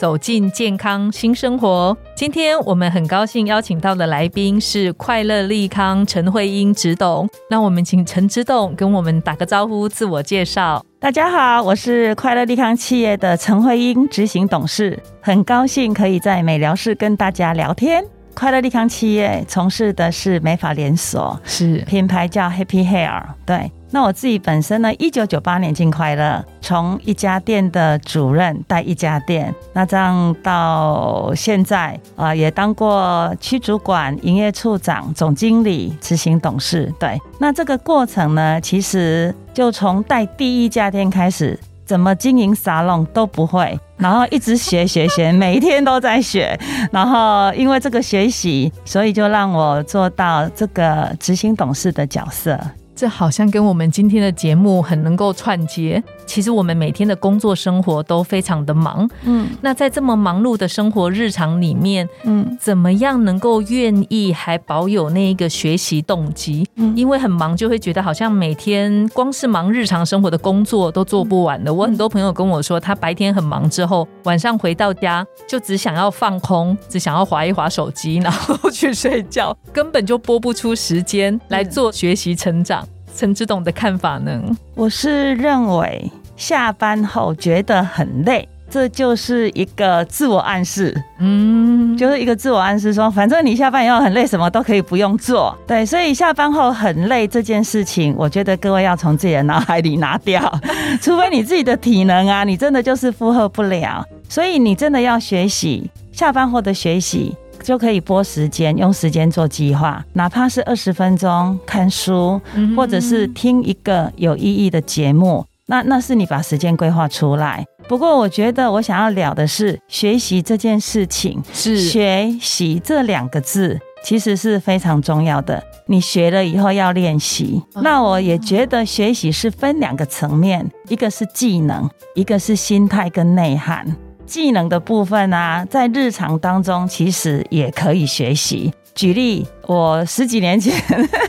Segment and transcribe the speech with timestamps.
[0.00, 1.94] 走进健康新生活。
[2.16, 7.28] 今天我们很高兴邀请到的来宾是快乐利康陈慧英执董。
[7.50, 10.82] 那我们请陈执董跟我们打个招呼，自我介绍。
[10.98, 18.02] 大家好，我是快乐利康企业的陈慧英执行董事，很高兴可以在美疗室跟大家聊天。
[18.40, 23.22] 快乐利康企业从事的是美发连锁，是品牌叫 Happy Hair。
[23.44, 36.90] 对，那我自己本身呢，一九九八年进快乐，从一家店的主任带一家店，那这样到现在啊，也当过区主管、营业处长、总经理、执行董事。
[36.98, 41.60] 对，那这个过程呢，其实就从带第一家店开始。
[41.84, 46.58] 怎么经营沙龙都不会，然后一直学学学，每一天都在学，
[46.90, 52.58] 然后因为这个学习，所以就让我做到这个执行董事的角色。
[52.96, 56.02] 这好像跟我们今天的节目很能够串接。
[56.26, 66.66] 其实我们每天的工作生活都非常的忙，嗯，那在这么忙碌的生活日常里面，嗯，怎么样能够愿意还保有那一个学习动机？
[66.76, 71.72] 嗯，因为很忙就会觉得好像每天光是忙日常生活的工作都做不完的。
[71.72, 82.86] 我很多朋友跟我说，他白天很忙之后，晚上回到家就只想要放空，只想要划一划手机，然后去睡觉，根本就拨不出时间来做学习成长。
[83.16, 84.40] 陈志董的看法呢？
[84.74, 90.96] 我是认为下班后觉得很累，这就是一个自我暗示。
[91.18, 95.56] 嗯，就是一个自我暗示，说反正你下班以后很累，什么都可以不用做。
[95.66, 100.40] 对，所以下班后很累这件事情，我觉得各位要从自己的脑海里拿掉，
[101.02, 104.04] 除非你自己的体能啊，你真的就是负荷不了。
[104.28, 107.36] 所以你真的要学习下班后的学习。
[107.62, 112.40] 就可以拨时间，用时间做计划，哪怕是二十分钟看书，
[112.76, 117.64] 或者是听一个有意义的节目，那那是你把时间规划出来。
[117.88, 125.62] 不过，我觉得我想要聊的是学习这件事情，是学习这两个字其实是非常重要的。
[125.86, 133.84] 你学了以后要练习，那我也觉得学习是分两个层面，一个是技能，一个是心态跟内涵。
[134.30, 138.72] 技能的部分啊，在日常当中其实也可以学习。
[138.94, 140.72] 举例，我十几年前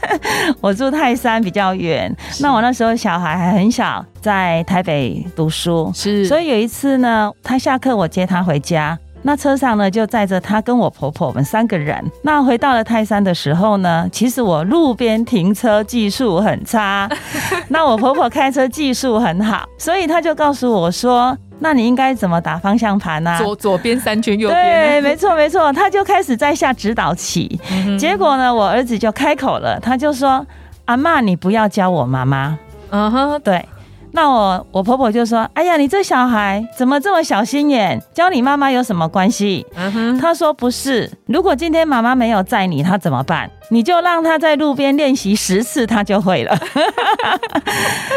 [0.61, 6.25] 我住泰山比较远，那我那时候小孩还很小，在台北读书，是。
[6.25, 12.03] 所以有一次呢，他下课我接他回家，那车上呢就载着他跟我婆婆，我们三个人。
[12.23, 17.09] 那回到了泰山的时候呢，其实我路边停车技术很差，
[17.69, 21.35] 那我婆婆开车技术很好，所以她就告诉我说。
[21.63, 23.37] 那你应该怎么打方向盘呢？
[23.37, 24.89] 左左边三圈，右边。
[24.89, 27.59] 对，没错没错，他就开始在下指导棋。
[27.99, 30.45] 结果呢，我儿子就开口了，他就说
[30.85, 32.57] ：“阿妈，你不要教我妈妈。”
[32.89, 33.63] 嗯哼，对。
[34.13, 38.01] 那我我婆婆就说：“哎呀，你这小孩怎么这么小心眼？
[38.13, 43.49] 教你妈妈有什么关系？”嗯哼，他说：“不是，如果今天妈妈没有载你，她怎么办？
[43.69, 46.57] 你就让她在路边练习十次，她就会了。”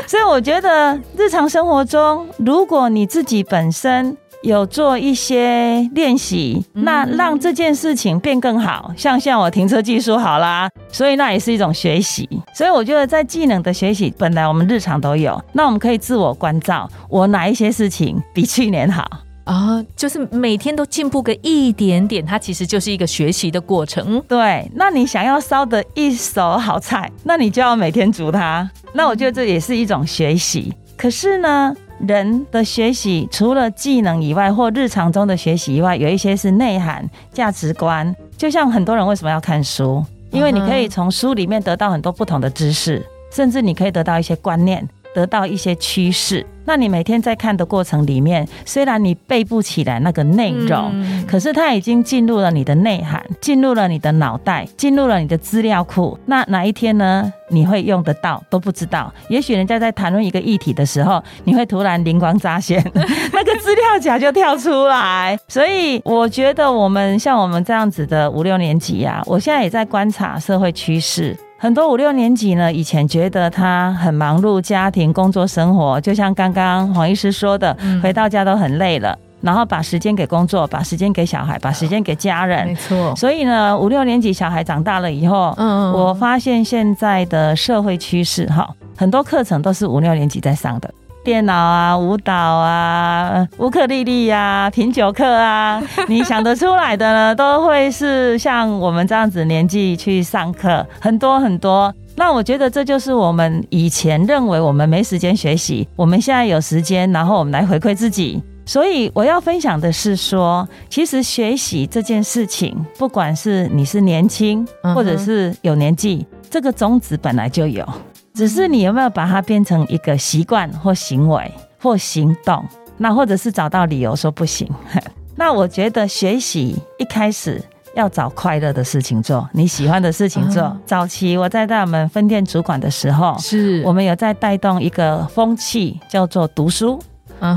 [0.07, 4.17] 所以我觉得日常生活中，如果你自己本身。
[4.45, 12.29] 有做一些练习，那让这件事情变更好，像像我停车技术好啦，所以那也是一种学习。
[12.55, 19.09] 所以我觉得在技能的学习，本来我们日常都有，那我们可以自我关照，我哪一些事情比去年好
[19.45, 19.83] 啊？
[19.97, 24.23] 就是每天都进步个一点点，它其实就是一个学习的过程。
[24.29, 28.71] 对，那你想要烧的一手好菜，那你就要每天煮它。
[28.93, 30.75] 那我觉得这也是一种学习。
[30.99, 31.75] 可是呢？
[32.07, 38.15] 人的学习除了技能以外，或日常中的学习以外，有一些是内涵、价值观。
[38.37, 40.05] 就像很多人为什么要看书？
[40.31, 44.89] 因为你可以从书里面得到很多不同的知识，甚至你可以得到一些观念。
[45.15, 50.93] 得到一些趋势，那你每天在看的过程里面，虽然你背不起来那个内容，
[51.27, 56.19] 可是它已经进入了你的内涵，进入了你的脑袋，进入了你的资料库。
[56.27, 57.33] 那哪一天呢？
[57.51, 59.13] 你会用得到都不知道。
[59.29, 62.83] 也许人家在谈论一个议题的时候，你会突然灵光乍现，
[63.33, 65.39] 那个资料夹就跳出来。
[65.47, 71.37] 所以我觉得我们像我们这样子的五六年级呀，我现在也在观察社会趋势。
[71.57, 79.17] 很多五六年级呢，以前觉得他很忙碌，家庭、工作、生活，就像刚刚黄医师说的，回到家都很累了。
[79.41, 82.67] 然后把时间给工作，把时间给小孩，把时间给家人。
[82.67, 83.15] 没错。
[83.15, 90.91] 所以呢，五六年级小孩长大了以后，嗯，嗯我发现现在的社会趋势哈，很多课程都是五六年级在上的。
[91.25, 101.93] 电脑啊，舞蹈啊，乌克丽丽呀，品酒课啊， 你想得出来的呢，都会是像我们这样子年纪去上课，很多很多。
[102.15, 108.43] 那我觉得这就是我们以前认为我们没时间学习，我们现在有时间，然后我们来回馈自己。
[108.67, 117.87] 所以我要分享的是说，其实学习这件事情，不管是你是年轻，或者是有年纪，这个种子本来就有。
[118.35, 122.65] 只是你有没有把它变成一个习惯或行为或行动？
[122.97, 124.69] 那或者是找到理由说不行？
[125.37, 127.63] 那我觉得学习一开始
[127.95, 130.77] 要找快乐的事情做，你喜欢的事情做。
[130.85, 137.01] 早期我在带我们分店主管的时候，是我们有在带动一个风气，叫做读书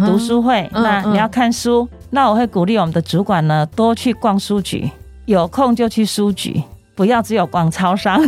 [0.06, 0.70] 读书会。
[0.74, 4.88] 那你要看书，那我会鼓励我们的主管呢多去逛书局，
[5.26, 6.62] 有空就去书局。
[6.98, 8.20] 不要只有逛超商，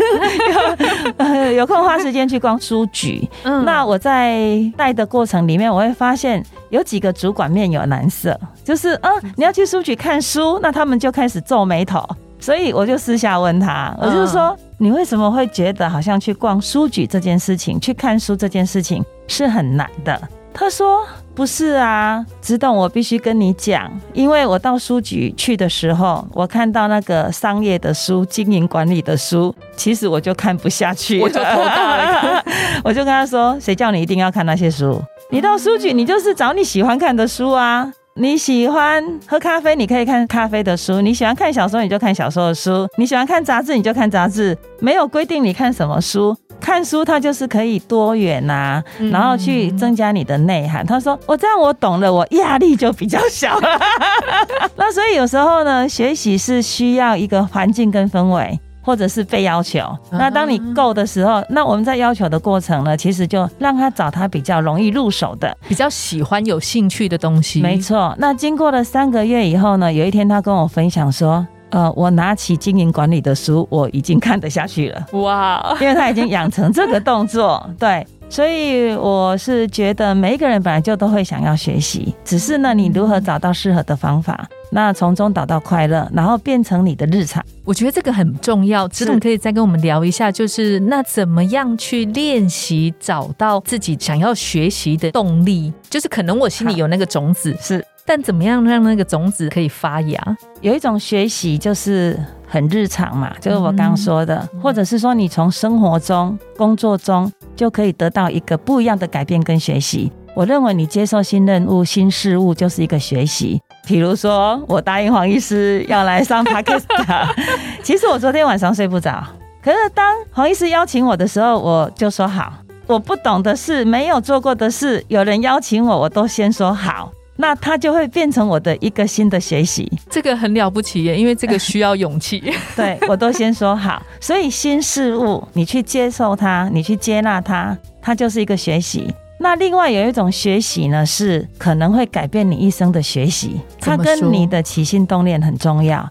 [1.57, 3.27] 有空花时间去逛书局。
[3.43, 4.37] 那我在
[4.77, 12.07] 带的过程里面，我会发现有几个主管面有难色，就是嗯，你要去书局看书，那他们就开始皱眉头。
[12.39, 20.21] 所以我就私下问他，我就说，你为什么会觉得好像去逛书局这件事情，去看书这件事情是很难的？
[20.53, 21.05] 他说。
[21.39, 32.43] 不是啊，只懂我必须跟你讲，因为我到书局去的时候，我看到那个商业的书、经营管理的书，其实我就看不下去， 我就头大了。
[32.83, 35.01] 我就跟他说：“谁叫你一定要看那些书？
[35.29, 37.89] 你到书局，你就是找你喜欢看的书啊。
[38.15, 44.57] 你喜欢喝咖啡，你可以看咖啡的书；你喜欢看小说，你就看小说的书；你喜欢看杂志，你就看杂志。
[44.81, 50.85] 没有规定你看什么书。”看书，它就是可以多元呐，然后去增加你的内涵。
[50.85, 53.57] 他说：“我这样我懂了，我压力就比较小。
[54.75, 59.79] ”那所以有时候呢，学习是需要一个环境跟氛围，或者是被要求。
[60.11, 67.61] 那当你够的时候，那我们在要求的过程呢，其实就让他找他比较容易入手的、比较喜欢、有兴趣的东西。
[67.61, 68.15] 没错。
[68.17, 71.45] 那经过了三个月以后呢，有一天他跟我分享说。
[71.71, 75.05] 呃，我拿起经营管理的书，我已经看得下去了。
[75.13, 88.87] 哇，因为他已经养成这个动作，对，所以我是觉得每一个人本来就都会想要学习，只是呢，你如何找到适合的方法，那从中找到快乐，然后变成你的日常，我觉得这个很重要。
[88.87, 95.71] 子董可以再跟我们聊一下，就是那怎么样去练习找到自己想要学习的动力？
[95.87, 97.85] 就是可能我心里 有那个种子是。
[98.09, 100.37] 但怎么样让那个种子可以发芽？
[100.61, 110.11] 有一种学习就是很日常嘛，就是我刚刚说的，或者是说你从生活中、工作中就可以得到一个不一样的改变跟学习。
[110.33, 113.61] 我认为你接受新任务、新事物就是一个学习。
[113.85, 116.85] 比如说，我答应黄医师要来上 podcast，
[117.83, 119.23] 其实我昨天晚上睡不着，
[119.63, 122.51] 可是当黄医师邀请我的时候，我就说好。
[122.87, 127.11] 我不懂的事、没有做过的事，有人邀请我，我都先说好。
[127.41, 132.43] 那它就会变成我的一个新的学习，这个很了不起耶，因为这个需要勇气。
[132.75, 139.07] 对我都先说好，所以新事物你去接受它，你去接纳它，它就是一个学习。
[139.39, 146.07] 那另外有一种学习呢，是可能会改变你一生的学习，它跟你的起心动念很重要。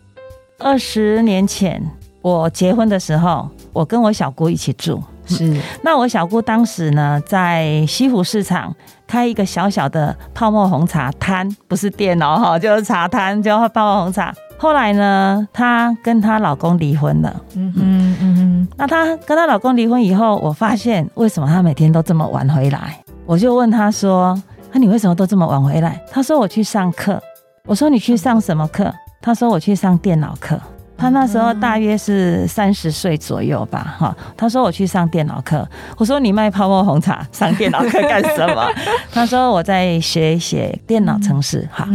[0.58, 1.78] 二十年前
[2.22, 5.04] 我结婚的时候，我跟我小姑一起住。
[5.26, 8.74] 是，那我小姑当时呢，在西湖市场
[9.08, 14.32] 开一个小小的泡沫红茶摊，不是店哦，哈，就是茶摊，就泡沫红茶。
[14.58, 17.34] 后来呢，她跟她老公离婚了。
[17.54, 18.68] 嗯嗯嗯嗯。
[18.76, 23.02] 那她跟她老公离婚以后，我发现为什么她每天都这么晚回来？
[23.24, 24.40] 我就问她说
[24.72, 27.20] ：“那你为什么都这么晚回来？”她说：“我去上课。”
[27.66, 30.60] 我说：“你去上什么课？”她说：“我去上电脑课。”
[30.98, 34.14] 他那时候大约是三十岁左右吧，哈。
[34.36, 38.68] 他说我去上电脑课，我说你卖泡沫红茶，上电脑课干什么？
[39.12, 41.88] 他说我在学写电脑程式，哈。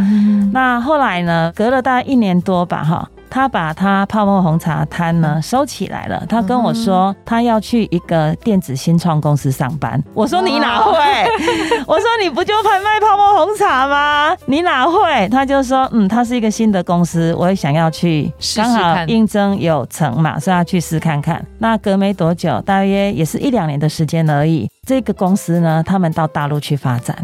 [0.54, 3.10] 那后来呢，隔了大概一年多吧，哈。
[3.34, 6.24] 他把他泡沫红茶摊呢收起来了。
[6.30, 10.00] 他跟我说，他要去一个电子新创公司上班。
[10.14, 10.94] 我说你哪会？
[11.88, 14.38] 我说你不就拍卖泡沫红茶吗？
[14.46, 15.28] 你哪会？
[15.30, 21.44] 他就说，嗯，他是一个新的公司，我也想要去，刚好应征有成嘛，所以要去试看看。
[21.58, 24.70] 那隔没多久，大约也是一两年的时间而已。
[24.86, 27.16] 这个公司呢，他们到大陆去发展，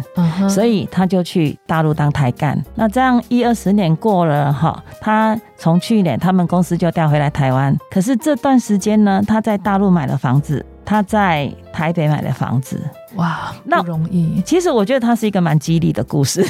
[0.49, 2.57] 所以他就去大陆当台干。
[2.75, 7.77] 那这样一二十年过了哈，他从去年他们公司就调回来台湾。
[7.91, 10.65] 可是这段时间呢，他在大陆买了房子。
[10.85, 12.81] 他在台北买了房子。
[13.13, 14.41] 哇，那不容易。
[14.43, 16.43] 其实我觉得他是一个蛮激励的故事，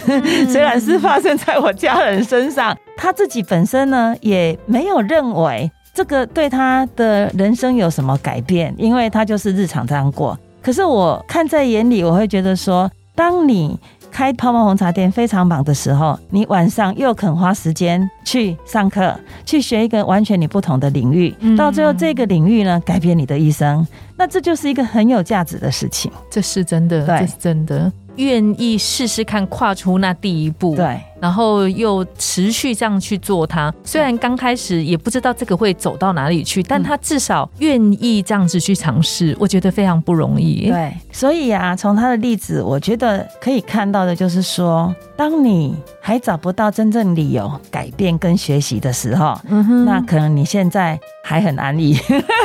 [0.48, 10.40] 虽然是发生在我家人身上，他自己本身呢也没有认为这个对他的人生有什么改变，因为他就是日常这样过。
[10.62, 13.80] 可是我看在眼里，我会觉得说，当你。
[14.12, 23.86] 开泡沫红茶店非常忙的时候，你晚上又肯花时间去上课，去学一个完全你不同的领域，到最后这个领域呢，改变你的一生，
[24.18, 26.12] 那这就是一个很有价值的事情。
[26.28, 27.90] 这是真的，这是真的。
[28.16, 33.74] 愿意试试看跨出那第一步，对，然后又持续这样去做它。
[33.84, 40.70] 虽然刚开始也不知道这个会走到哪里去，但他至少愿意这样子去尝试，我觉得非常不容易。
[40.70, 51.98] 对，所以啊，从他的例子，我觉得可以看到的就是说，当你还找不到真正理由改变跟学习的时候，嗯哼，那可能你现在还很安逸，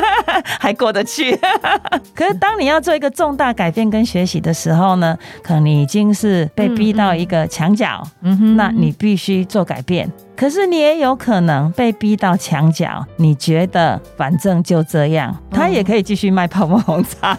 [0.61, 1.37] 还过得去。
[2.15, 5.65] 可是当你要做一个重大改变跟学习的时候呢，可能。
[5.65, 8.07] 你已经是被逼到一个墙角，
[8.55, 10.11] 那你必须做改变。
[10.37, 17.39] 可是你也有可能被逼到墙角，你觉得反正就这样，他也可以继续卖泡沫红茶。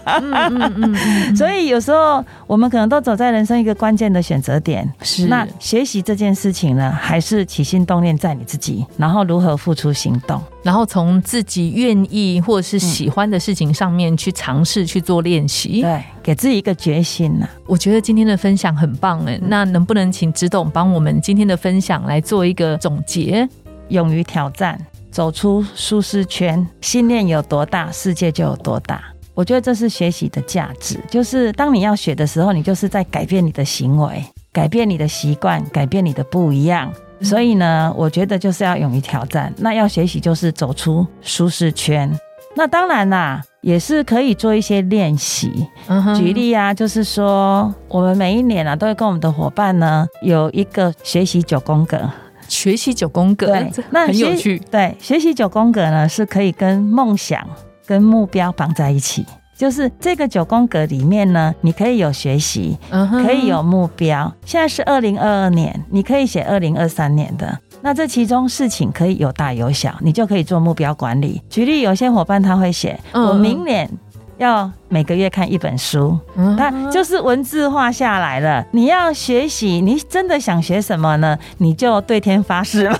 [1.35, 4.89] 所以有时候我们可能都走在人生一个关键的选择点。
[5.01, 15.83] 是那学习这件事情呢，还是起心动念在你自己，然后如何付出行动，然后从自己愿意或者是喜欢的事情上面去尝试去做练习。
[15.83, 17.47] 对，给自己一个决心呢。
[17.67, 22.75] 我觉得今天的分享很棒哎，那能不能请直董帮我们今天的分享来做一个？
[22.79, 23.47] 总结，
[23.89, 24.75] 勇于挑战，
[25.11, 29.03] 走出舒适圈，信念有多大，世界就有多大。
[29.35, 36.91] 我觉得这是学习的价值，就是当你要学的时候，你就是在改变你的行为，改变你的习惯，改变你的不一样。
[37.21, 39.53] 所以呢，我觉得就是要勇于挑战。
[39.57, 42.11] 那要学习，就是走出舒适圈。
[42.55, 45.67] 那当然啦，也是可以做一些练习。
[45.87, 52.09] 嗯举例啊，就是说，我们每一年啊，都会跟我们的伙伴呢，有一个学习九宫格。
[52.47, 54.59] 学习九宫格，对，那很有趣。
[54.69, 57.43] 对，学习九宫格呢，是可以跟梦想、
[57.87, 59.25] 跟目标绑在一起。
[59.57, 62.77] 就是这个九宫格里面呢，你可以有学习，
[63.23, 64.31] 可以有目标。
[64.45, 67.57] 现在是二零二二年，你可以写二零二三年的。
[67.81, 71.41] 那这其中事情可以有大有小，你就可以做目标管理。
[71.49, 73.89] 举例，有些伙伴他会写，我明年。
[74.37, 76.19] 要每个月看一本书，
[76.57, 78.65] 它就是文字化下来了。
[78.71, 81.39] 你要学习，你真的想学什么呢？
[81.59, 82.97] 你就对天发誓了。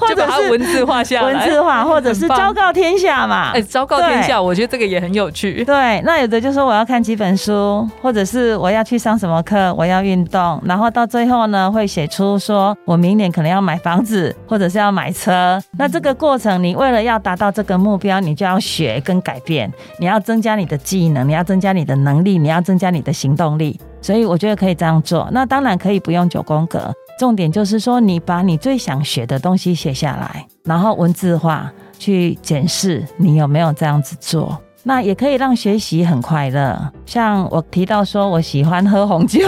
[0.00, 3.50] 或者是文字化下来文字化，或者是 昭告天下嘛？
[3.52, 5.64] 哎，昭告天下，我觉得这个也很有趣。
[5.64, 15.60] 对，那有的就说我要看几本书，或者是我要去上什么课，我要运动，然后到最后呢，会写出说我明年可能要买房子，或者是要买车。
[15.78, 23.78] 那这个过程，你为了要达到这个目标，你就要学跟改变，你要增加你的技能，你要增加你的能力，你要增加你的行动力。
[24.00, 25.28] 所以我觉得可以这样做。
[25.30, 26.92] 那当然可以不用九宫格。
[27.22, 34.60] 重点就是说，你把你最想学的东西写下来，然后文字化去检视你有没有这样子做。
[34.82, 36.76] 那也可以让学习很快乐。
[37.06, 39.38] 像我提到说我喜欢喝红酒，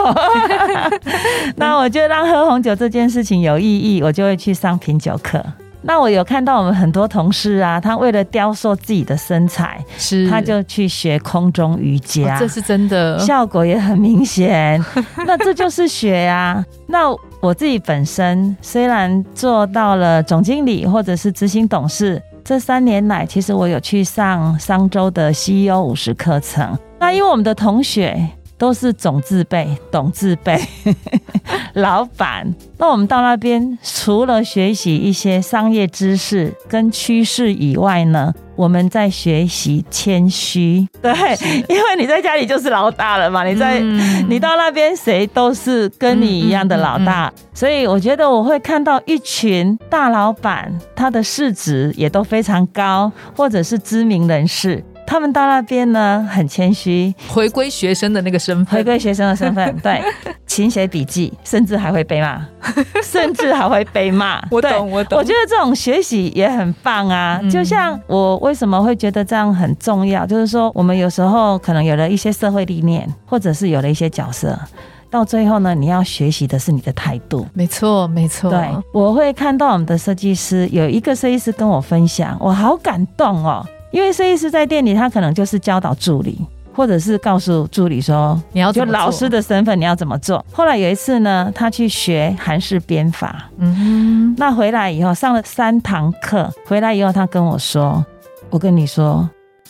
[1.59, 5.45] 那我就让喝红酒这件事情有意义，我就会去上品酒课。
[5.87, 14.83] 那我有看到我们很多同事啊，他为了雕塑自己的身材，是他就去学空中瑜伽，这是真的，效果也很明显。
[15.27, 16.65] 那这就是学呀。
[16.87, 17.15] 那
[17.45, 26.75] 我自己本身虽然做到了总经理或者是执行董事，这三年来，其实我有去上商周的 CEO 五十课程。
[26.99, 30.59] 那因为我们的同学都是总字辈、董字辈、
[31.75, 38.33] 老板，那我们到那边除了学习一些商业知识跟趋势以外呢？
[38.57, 41.13] 我们在学习谦虚，对，
[41.69, 43.81] 因为你在家里就是老大了嘛，你在
[44.29, 54.85] 你到那边谁都是跟你一样的老大，所以我觉得我会看到一群大老板，他的市值也都非常高，或者是知名人士。
[55.07, 60.03] 他们到那边呢，很谦虚，回归学生的那个身份，回归学生的身份，对，
[60.55, 62.41] 勤写笔记，甚至还会被骂，
[63.03, 64.41] 甚至还会被骂。
[64.53, 65.19] 我懂，我懂。
[65.19, 67.41] 我觉得这种学习也很棒啊。
[67.51, 74.57] 就像我为什么会觉得这样很重要，就是说我们有时候可能有了一些社会历练，或者是有了一些角色，
[75.11, 77.45] 到最后呢，你要学习的是你的态度。
[77.53, 78.49] 没错，没错。
[78.49, 83.67] 对，我会看到我们的设计师有一个设计师跟我分享，我好感动哦。
[83.91, 86.39] 因为设计师在店里，他可能就是教导助理，
[86.75, 90.45] 或者是告诉助理说，你要就老师的身份，你要怎么做。
[90.53, 98.05] 后来有一次呢，他去学韩式编法，嗯哼，那回来以后上了三堂课，回来以后他跟我说，
[98.51, 99.29] 我跟你说，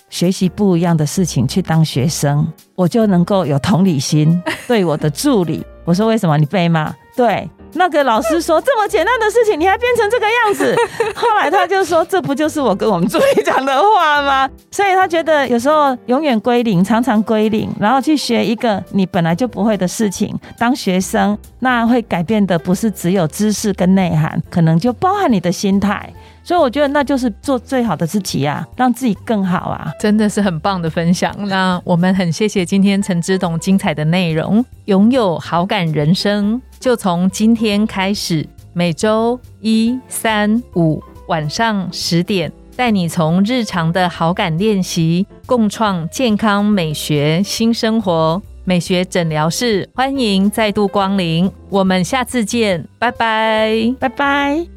[0.08, 5.64] 学习不一样的事情去当学生，我就能够有同理心对我的助理。
[5.84, 6.94] 我说为什么你被骂？
[7.16, 7.48] 对。
[7.74, 10.74] 那个老师说这么简单的事情，你还变成这个样子。
[11.14, 14.48] 后来他就说，这不就是我跟我们助理讲的话吗？
[14.70, 26.12] 所以他觉得有时候永远归零，常常归零，然后去学一个你本来就不会的事情，当学生，那会改变的不是只有知识跟内涵，可能就包含你的心态。
[26.44, 31.34] 所以我觉得那就是做最好的自己啊，让自己更好啊，真的是很棒的分享。
[31.48, 48.42] 那我们很谢谢今天陈之董精彩的内容，拥有好感人生，就从今天开始，每周一、三、五晚上十点，带你从日常的好感练习，共创健康美学新生活。
[48.66, 54.73] 美学诊疗室，欢迎再度光临，我们下次见，拜拜，拜拜。